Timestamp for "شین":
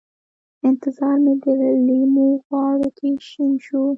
3.29-3.51